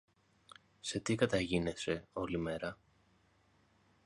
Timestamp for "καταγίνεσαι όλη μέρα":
1.15-2.77